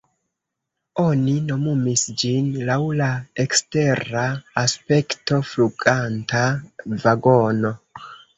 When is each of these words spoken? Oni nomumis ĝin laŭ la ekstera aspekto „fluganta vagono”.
Oni 1.01 1.33
nomumis 1.49 2.05
ĝin 2.21 2.47
laŭ 2.69 2.77
la 3.01 3.09
ekstera 3.43 4.25
aspekto 4.63 5.39
„fluganta 5.51 6.43
vagono”. 7.07 7.73